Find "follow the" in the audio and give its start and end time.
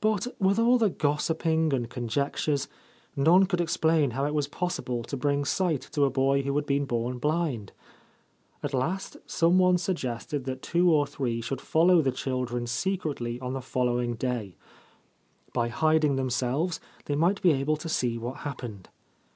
11.60-12.12